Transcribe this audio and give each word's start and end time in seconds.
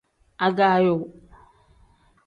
Agaayo. 0.45 0.95